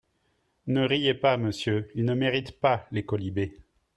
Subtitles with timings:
[0.65, 3.61] Ne riez pas, monsieur, ils ne méritent pas les quolibets.